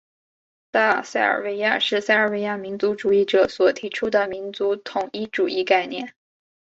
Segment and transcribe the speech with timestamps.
[0.71, 6.15] 大塞尔维亚是塞尔维亚民族主义者所提出的民族统一主义概念。